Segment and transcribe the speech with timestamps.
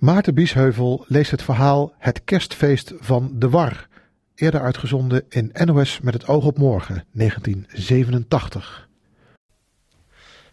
[0.00, 3.88] Maarten Biesheuvel leest het verhaal Het kerstfeest van de War,
[4.34, 8.88] eerder uitgezonden in NOS met het oog op morgen, 1987.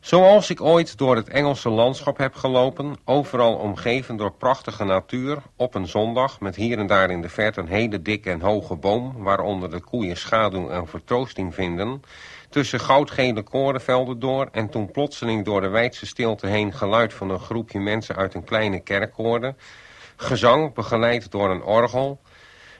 [0.07, 5.75] Zoals ik ooit door het Engelse landschap heb gelopen, overal omgeven door prachtige natuur, op
[5.75, 9.23] een zondag, met hier en daar in de verte een hele dikke en hoge boom,
[9.23, 12.01] waaronder de koeien schaduw en vertroosting vinden,
[12.49, 17.39] tussen goudgele korenvelden door en toen plotseling door de wijdse stilte heen geluid van een
[17.39, 19.55] groepje mensen uit een kleine kerk hoorde,
[20.15, 22.19] gezang begeleid door een orgel,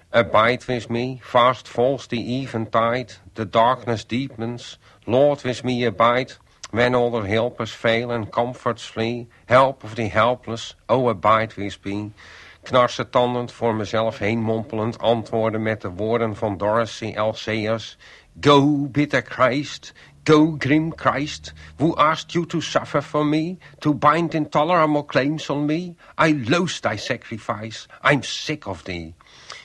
[0.09, 6.38] Abide with me, fast falls the eventide, the darkness deepens, Lord with me abide,
[6.71, 11.84] when all the helpers fail and comforts flee, help of the helpless, oh abide with
[11.85, 12.12] me.
[12.63, 17.98] Knarsetandend voor mezelf heen mompelend antwoorden met de woorden van Dorothy Elseas.
[18.41, 19.93] Go, bitter Christ,
[20.23, 25.65] go, grim Christ, who asked you to suffer for me, to bind intolerable claims on
[25.65, 25.95] me?
[26.18, 29.13] I loathe thy sacrifice, I'm sick of thee.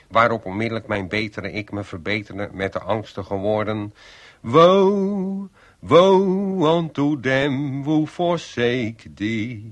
[0.09, 3.95] Waarop onmiddellijk mijn betere ik me verbeterde met de angstige woorden.
[4.41, 5.49] Woe,
[5.83, 9.69] woe unto them who forsake thee.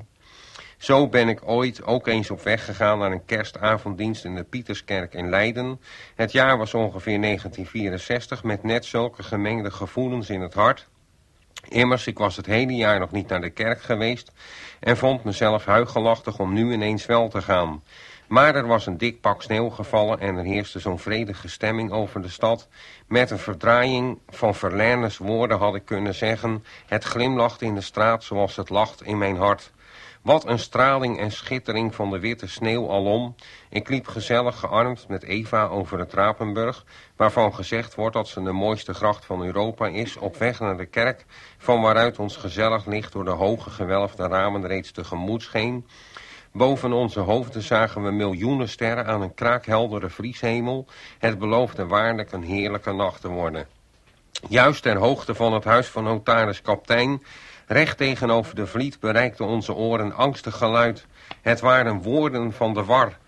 [0.78, 5.14] Zo ben ik ooit ook eens op weg gegaan naar een kerstavonddienst in de Pieterskerk
[5.14, 5.80] in Leiden.
[6.14, 10.88] Het jaar was ongeveer 1964 met net zulke gemengde gevoelens in het hart.
[11.68, 14.32] Immers, ik was het hele jaar nog niet naar de kerk geweest
[14.80, 17.82] en vond mezelf huigelachtig om nu ineens wel te gaan.
[18.30, 22.22] Maar er was een dik pak sneeuw gevallen en er heerste zo'n vredige stemming over
[22.22, 22.68] de stad.
[23.06, 26.64] Met een verdraaiing van Verlaines woorden had ik kunnen zeggen...
[26.86, 29.72] het glimlacht in de straat zoals het lacht in mijn hart.
[30.22, 33.34] Wat een straling en schittering van de witte sneeuw alom.
[33.68, 36.84] Ik liep gezellig gearmd met Eva over het Rapenburg...
[37.16, 40.16] waarvan gezegd wordt dat ze de mooiste gracht van Europa is...
[40.16, 41.24] op weg naar de kerk,
[41.58, 43.12] van waaruit ons gezellig licht...
[43.12, 45.86] door de hoge gewelfde ramen reeds tegemoet scheen...
[46.52, 50.86] Boven onze hoofden zagen we miljoenen sterren aan een kraakheldere vrieshemel.
[51.18, 53.66] Het beloofde waarlijk een heerlijke nacht te worden.
[54.48, 57.22] Juist ter hoogte van het huis van notaris kaptein,
[57.66, 61.06] recht tegenover de vliet, bereikte onze oren angstig geluid.
[61.40, 63.18] Het waren woorden van de war.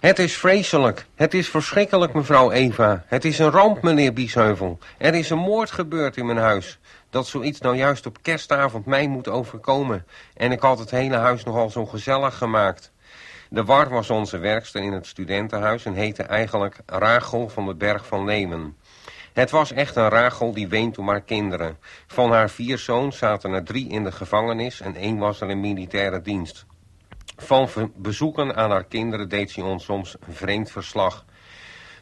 [0.00, 1.06] Het is vreselijk.
[1.14, 3.04] Het is verschrikkelijk, mevrouw Eva.
[3.06, 4.78] Het is een ramp, meneer Biesheuvel.
[4.98, 6.78] Er is een moord gebeurd in mijn huis
[7.10, 10.06] dat zoiets nou juist op kerstavond mij moet overkomen.
[10.34, 12.92] En ik had het hele huis nogal zo gezellig gemaakt.
[13.48, 18.06] De War was onze werkster in het studentenhuis en heette eigenlijk Rachel van de Berg
[18.06, 18.76] van Lemen.
[19.32, 21.78] Het was echt een Rachel die weent om haar kinderen.
[22.06, 25.60] Van haar vier zoons zaten er drie in de gevangenis en één was er in
[25.60, 26.66] militaire dienst.
[27.42, 31.24] Van bezoeken aan haar kinderen deed ze ons soms een vreemd verslag.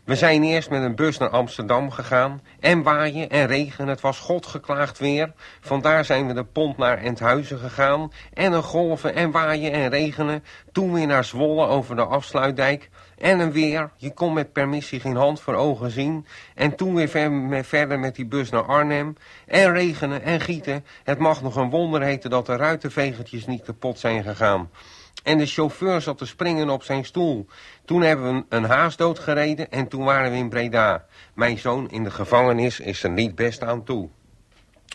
[0.09, 2.43] We zijn eerst met een bus naar Amsterdam gegaan.
[2.61, 5.33] En waaien en regen, het was God geklaagd weer.
[5.61, 8.13] Vandaar zijn we de pont naar Enthuizen gegaan.
[8.35, 10.45] En een golven en waaien en regenen.
[10.73, 12.91] Toen weer naar Zwolle over de afsluitdijk.
[13.19, 16.27] En een weer, je kon met permissie geen hand voor ogen zien.
[16.55, 19.17] En toen weer verder met die bus naar Arnhem.
[19.47, 20.85] En regenen en gieten.
[21.05, 24.71] Het mag nog een wonder heten dat de ruitenvegertjes niet kapot zijn gegaan.
[25.23, 27.47] En de chauffeur zat te springen op zijn stoel.
[27.85, 31.05] Toen hebben we een haas doodgereden en toen waren we in Breda.
[31.35, 34.09] Mijn zoon in de gevangenis is er niet best aan toe.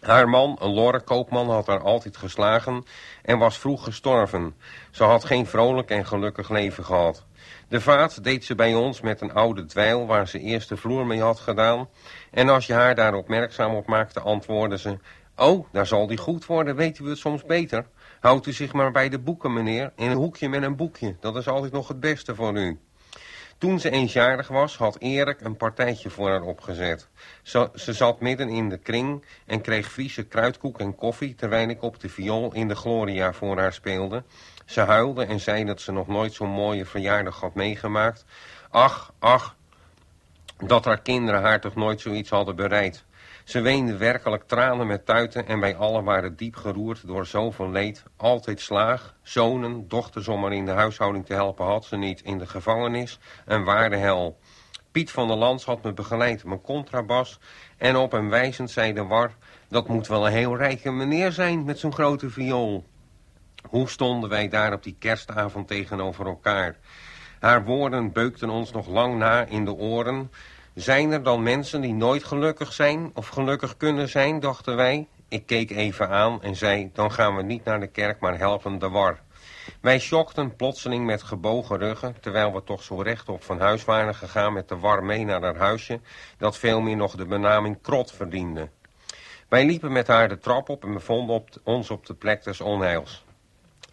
[0.01, 2.85] Haar man, een lorrenkoopman, had haar altijd geslagen
[3.21, 4.55] en was vroeg gestorven.
[4.91, 7.25] Ze had geen vrolijk en gelukkig leven gehad.
[7.67, 11.05] De vaat deed ze bij ons met een oude dweil waar ze eerst de vloer
[11.05, 11.89] mee had gedaan.
[12.31, 14.97] En als je haar daar opmerkzaam op maakte, antwoordde ze...
[15.35, 17.85] Oh, daar zal die goed worden, weten we het soms beter.
[18.23, 21.15] Houdt u zich maar bij de boeken, meneer, in een hoekje met een boekje.
[21.19, 22.79] Dat is altijd nog het beste voor u.
[23.57, 27.07] Toen ze eensjarig was, had Erik een partijtje voor haar opgezet.
[27.41, 31.35] Ze, zat midden in de kring en kreeg vieze kruidkoek en koffie...
[31.35, 34.23] terwijl ik op de viool in de Gloria voor haar speelde.
[34.65, 38.25] Ze huilde en zei dat ze nog nooit zo'n mooie verjaardag had meegemaakt.
[38.69, 39.55] Ach, ach,
[40.57, 43.05] dat haar kinderen haar toch nooit zoiets hadden bereid.
[43.43, 48.03] Ze weende werkelijk tranen met tuiten en wij allen waren diep geroerd door zoveel leed.
[48.17, 52.21] Altijd slaag, zonen, dochters om haar in de huishouding te helpen had ze niet.
[52.21, 54.37] In de gevangenis, een ware hel.
[54.91, 57.39] Piet van der Lans had me begeleid, mijn contrabas.
[57.77, 59.35] En op hem wijzend zei de war,
[59.67, 62.85] dat moet wel een heel rijke meneer zijn met zo'n grote viool.
[63.69, 66.75] Hoe stonden wij daar op die kerstavond tegenover elkaar?
[67.39, 70.31] Haar woorden beukten ons nog lang na in de oren...
[70.73, 75.07] Zijn er dan mensen die nooit gelukkig zijn of gelukkig kunnen zijn, dachten wij.
[75.27, 78.79] Ik keek even aan en zei, dan gaan we niet naar de kerk, maar helpen
[78.79, 79.19] de war.
[79.81, 84.53] Wij sjokten plotseling met gebogen ruggen, terwijl we toch zo rechtop van huis waren gegaan
[84.53, 85.99] met de war mee naar haar huisje,
[86.37, 88.69] dat veel meer nog de benaming krot verdiende.
[89.47, 92.61] Wij liepen met haar de trap op en bevonden op ons op de plek des
[92.61, 93.25] onheils.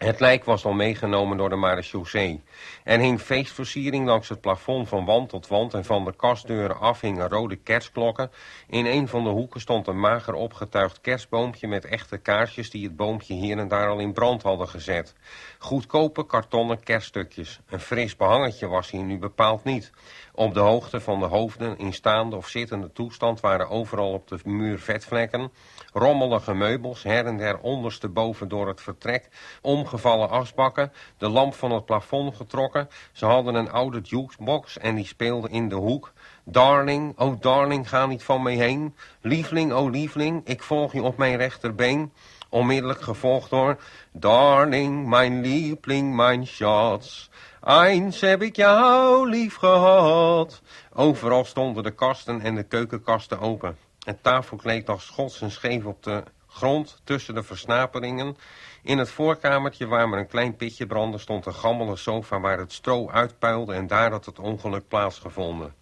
[0.01, 2.43] Het lijk was al meegenomen door de marechaussee.
[2.83, 7.01] Er hing feestversiering langs het plafond van wand tot wand en van de kastdeuren af
[7.01, 8.31] hingen rode kerstklokken.
[8.67, 12.95] In een van de hoeken stond een mager opgetuigd kerstboompje met echte kaarsjes die het
[12.95, 15.13] boompje hier en daar al in brand hadden gezet.
[15.59, 17.59] Goedkope kartonnen kerststukjes.
[17.69, 19.91] Een fris behangetje was hier nu bepaald niet.
[20.33, 24.39] Op de hoogte van de hoofden in staande of zittende toestand waren overal op de
[24.43, 25.51] muur vetvlekken,
[25.93, 29.29] rommelige meubels, her en der ondersteboven door het vertrek,
[29.61, 32.89] omgevallen asbakken, de lamp van het plafond getrokken.
[33.11, 36.13] Ze hadden een oude jukebox en die speelde in de hoek.
[36.43, 38.95] Darling, oh darling, ga niet van mij heen.
[39.21, 42.13] Liefling, oh liefling, ik volg je op mijn rechterbeen.
[42.49, 43.77] Onmiddellijk gevolgd door
[44.11, 47.29] Darling, mijn liebling, mijn schatz.
[47.63, 50.61] Eens heb ik jou lief gehad.
[50.93, 53.77] Overal stonden de kasten en de keukenkasten open.
[53.99, 58.37] Het tafelkleed lag schots en scheef op de grond tussen de versnaperingen.
[58.83, 62.73] In het voorkamertje waar maar een klein pitje brandde stond een gammele sofa waar het
[62.73, 65.73] stro uitpuilde en daar had het ongeluk plaatsgevonden.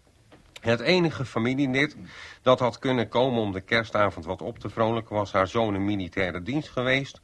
[0.60, 1.96] Het enige familielid
[2.42, 5.86] dat had kunnen komen om de kerstavond wat op te vrolijken was haar zoon in
[5.86, 7.22] militaire dienst geweest.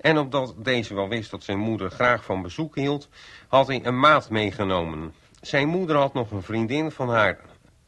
[0.00, 3.08] En omdat deze wel wist dat zijn moeder graag van bezoek hield,
[3.48, 5.14] had hij een maat meegenomen.
[5.40, 7.40] Zijn moeder had nog een vriendin van haar,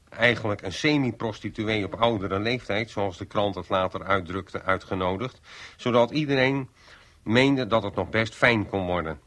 [0.08, 5.40] eigenlijk een semi-prostituee op oudere leeftijd, zoals de krant het later uitdrukte, uitgenodigd,
[5.76, 6.68] zodat iedereen
[7.22, 9.20] meende dat het nog best fijn kon worden.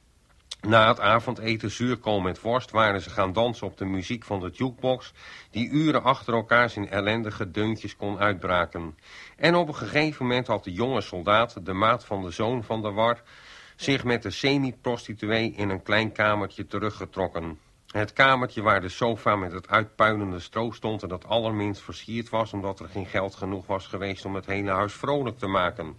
[0.68, 4.50] Na het avondeten zuurkool met worst waren ze gaan dansen op de muziek van de
[4.50, 5.14] jukebox,
[5.52, 8.98] die uren achter elkaar zijn ellendige deuntjes kon uitbraken.
[9.38, 12.82] En op een gegeven moment had de jonge soldaat, de maat van de zoon van
[12.82, 13.22] de war,
[13.76, 17.60] zich met de semi-prostituee in een klein kamertje teruggetrokken.
[17.88, 22.54] Het kamertje waar de sofa met het uitpuilende stro stond en dat allerminst versierd was
[22.54, 25.98] omdat er geen geld genoeg was geweest om het hele huis vrolijk te maken.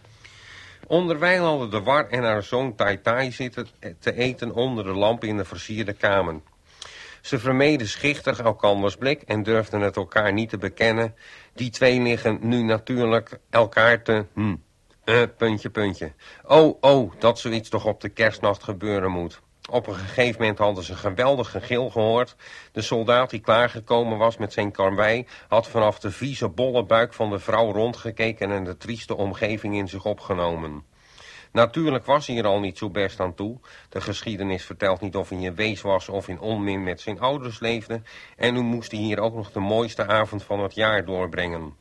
[0.87, 3.67] Onderwijl hadden de war en haar zoon Tai Tai zitten
[4.01, 6.41] te eten onder de lamp in de versierde kamer.
[7.21, 11.15] Ze vermeden schichtig elkanders blik en durfden het elkaar niet te bekennen.
[11.55, 14.27] Die twee liggen nu natuurlijk elkaar te...
[14.35, 14.57] Hm,
[15.05, 16.13] uh, puntje, puntje.
[16.47, 19.41] Oh, oh, dat zoiets toch op de kerstnacht gebeuren moet.
[19.71, 22.37] Op een gegeven moment hadden ze een geweldig gegil gehoord.
[22.73, 25.27] De soldaat die klaargekomen was met zijn karwei...
[25.49, 28.51] had vanaf de vieze bolle buik van de vrouw rondgekeken...
[28.51, 30.85] en de trieste omgeving in zich opgenomen.
[31.53, 33.59] Natuurlijk was hij er al niet zo best aan toe.
[33.89, 37.61] De geschiedenis vertelt niet of hij in wees was of in onmin met zijn ouders
[37.61, 38.03] leefde.
[38.37, 41.75] En nu moest hij hier ook nog de mooiste avond van het jaar doorbrengen.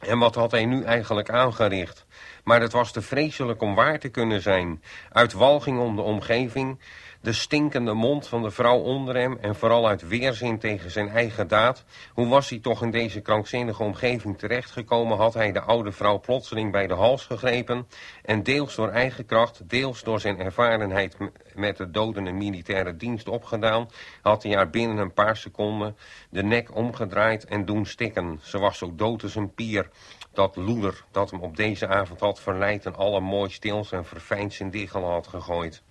[0.00, 2.06] En wat had hij nu eigenlijk aangericht?
[2.44, 4.82] Maar het was te vreselijk om waar te kunnen zijn.
[5.12, 6.80] Uit walging om de omgeving
[7.24, 11.48] de stinkende mond van de vrouw onder hem en vooral uit weerzin tegen zijn eigen
[11.48, 11.84] daad.
[12.12, 16.72] Hoe was hij toch in deze krankzinnige omgeving terechtgekomen, had hij de oude vrouw plotseling
[16.72, 17.86] bij de hals gegrepen
[18.22, 21.16] en deels door eigen kracht, deels door zijn ervarenheid
[21.54, 23.88] met de dodende militaire dienst opgedaan,
[24.22, 25.96] had hij haar binnen een paar seconden
[26.30, 28.40] de nek omgedraaid en doen stikken.
[28.42, 29.90] Ze was zo dood als een pier,
[30.32, 34.52] dat loeder dat hem op deze avond had verleid en alle mooi stils en verfijnd
[34.52, 35.82] zijn diggel had gegooid.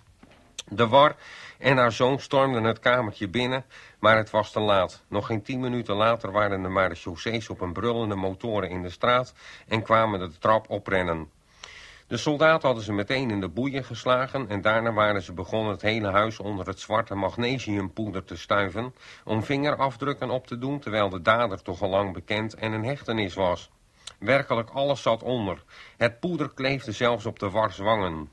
[0.68, 1.16] De war
[1.58, 3.64] en haar zoon stormden het kamertje binnen,
[3.98, 5.02] maar het was te laat.
[5.08, 9.34] Nog geen tien minuten later waren de marechaussees op een brullende motoren in de straat
[9.68, 11.30] en kwamen de trap oprennen.
[12.06, 15.82] De soldaten hadden ze meteen in de boeien geslagen en daarna waren ze begonnen het
[15.82, 18.94] hele huis onder het zwarte magnesiumpoeder te stuiven
[19.24, 23.34] om vingerafdrukken op te doen terwijl de dader toch al lang bekend en een hechtenis
[23.34, 23.70] was.
[24.18, 25.62] Werkelijk alles zat onder.
[25.96, 28.30] Het poeder kleefde zelfs op de warswangen.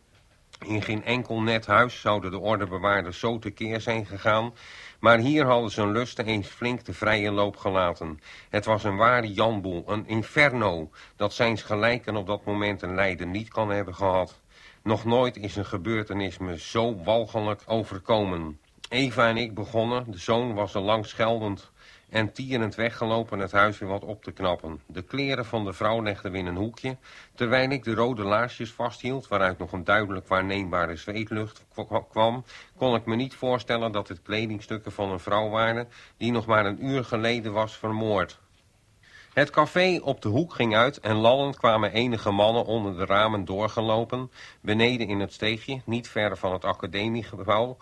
[0.66, 4.54] In geen enkel net huis zouden de ordebewaarders zo tekeer zijn gegaan,
[5.00, 8.20] maar hier hadden ze hun lusten eens flink de vrije loop gelaten.
[8.50, 13.32] Het was een ware janboel, een inferno, dat zijns gelijken op dat moment een lijden
[13.32, 14.40] niet kan hebben gehad.
[14.84, 18.60] Nog nooit is een gebeurtenis me zo walgelijk overkomen.
[18.90, 21.72] Eva en ik begonnen, de zoon was al lang scheldend
[22.12, 24.82] en tierend weggelopen het huis weer wat op te knappen.
[24.86, 26.98] De kleren van de vrouw legden we in een hoekje,
[27.36, 31.66] terwijl ik de rode laarsjes vasthield, waaruit nog een duidelijk waarneembare zweetlucht
[32.10, 32.44] kwam,
[32.78, 35.88] kon ik me niet voorstellen dat het kledingstukken van een vrouw waren
[36.18, 38.40] die nog maar een uur geleden was vermoord.
[39.34, 43.46] Het café op de hoek ging uit en lallend kwamen enige mannen onder de ramen
[43.46, 47.78] doorgelopen, beneden in het steegje, niet ver van het academiegebouw,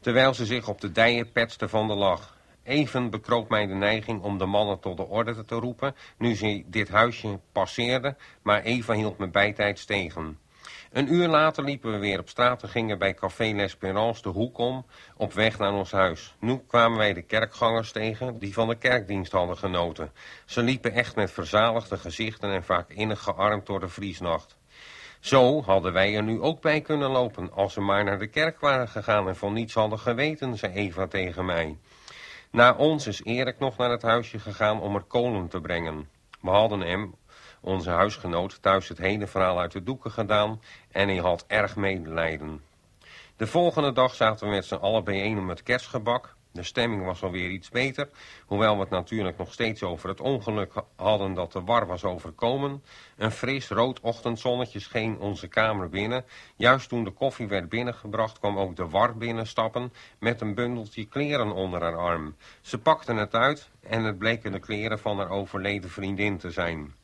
[0.00, 2.33] terwijl ze zich op de dijen petsten van de lach.
[2.64, 6.64] Even bekroop mij de neiging om de mannen tot de orde te roepen, nu ze
[6.66, 10.38] dit huisje passeerden, maar Eva hield me bijtijds tegen.
[10.92, 14.58] Een uur later liepen we weer op straat en gingen bij Café L'Espérance de hoek
[14.58, 16.34] om, op weg naar ons huis.
[16.40, 20.12] Nu kwamen wij de kerkgangers tegen, die van de kerkdienst hadden genoten.
[20.44, 24.56] Ze liepen echt met verzaligde gezichten en vaak innig gearmd door de vriesnacht.
[25.20, 28.60] Zo hadden wij er nu ook bij kunnen lopen, als we maar naar de kerk
[28.60, 31.76] waren gegaan en van niets hadden geweten, zei Eva tegen mij.
[32.54, 36.08] Na ons is Erik nog naar het huisje gegaan om er kolen te brengen.
[36.40, 37.14] We hadden hem,
[37.60, 42.62] onze huisgenoot, thuis het hele verhaal uit de doeken gedaan en hij had erg medelijden.
[43.36, 46.36] De volgende dag zaten we met z'n allen bijeen om het kerstgebak.
[46.54, 48.08] De stemming was alweer iets beter,
[48.46, 52.82] hoewel we het natuurlijk nog steeds over het ongeluk hadden dat de war was overkomen.
[53.16, 56.24] Een fris rood ochtendzonnetje scheen onze kamer binnen.
[56.56, 61.52] Juist toen de koffie werd binnengebracht kwam ook de war binnenstappen met een bundeltje kleren
[61.52, 62.36] onder haar arm.
[62.60, 66.94] Ze pakte het uit en het bleken de kleren van haar overleden vriendin te zijn.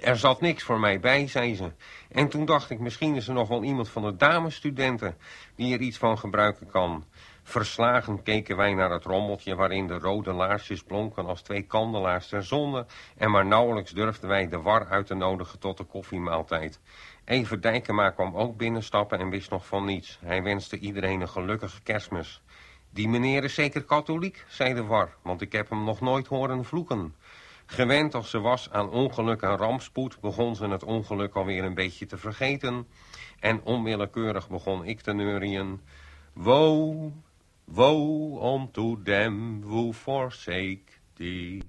[0.00, 1.72] Er zat niks voor mij bij, zei ze.
[2.08, 5.16] En toen dacht ik, misschien is er nog wel iemand van de damesstudenten
[5.56, 7.04] die er iets van gebruiken kan.
[7.42, 12.44] Verslagen keken wij naar het rommeltje waarin de rode laarsjes blonken als twee kandelaars ter
[12.44, 12.86] zonde
[13.16, 16.80] en maar nauwelijks durfden wij de war uit te nodigen tot de koffiemaaltijd.
[17.24, 20.18] Even Dijkema kwam ook binnenstappen en wist nog van niets.
[20.24, 22.42] Hij wenste iedereen een gelukkige kerstmis.
[22.90, 26.64] Die meneer is zeker katholiek, zei de war, want ik heb hem nog nooit horen
[26.64, 27.14] vloeken.
[27.66, 32.06] Gewend als ze was aan ongeluk en rampspoed, begon ze het ongeluk alweer een beetje
[32.06, 32.86] te vergeten.
[33.40, 35.80] En onwillekeurig begon ik te neurien.
[36.32, 37.12] Woe,
[37.64, 41.62] woe unto them who forsake thee.